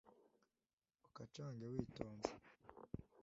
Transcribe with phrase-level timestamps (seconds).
[1.07, 2.31] ukacange witonze